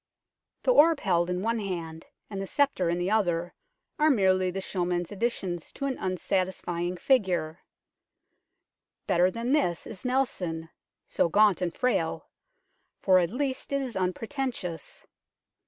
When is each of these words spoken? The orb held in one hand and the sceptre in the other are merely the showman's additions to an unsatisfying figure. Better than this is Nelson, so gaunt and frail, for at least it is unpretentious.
The 0.63 0.73
orb 0.73 1.01
held 1.01 1.29
in 1.29 1.43
one 1.43 1.59
hand 1.59 2.07
and 2.27 2.41
the 2.41 2.47
sceptre 2.47 2.89
in 2.89 2.97
the 2.97 3.11
other 3.11 3.53
are 3.99 4.09
merely 4.09 4.49
the 4.49 4.59
showman's 4.59 5.11
additions 5.11 5.71
to 5.73 5.85
an 5.85 5.99
unsatisfying 5.99 6.97
figure. 6.97 7.59
Better 9.05 9.29
than 9.29 9.51
this 9.51 9.85
is 9.85 10.03
Nelson, 10.03 10.71
so 11.05 11.29
gaunt 11.29 11.61
and 11.61 11.71
frail, 11.77 12.29
for 12.99 13.19
at 13.19 13.29
least 13.29 13.71
it 13.71 13.83
is 13.83 13.95
unpretentious. 13.95 15.05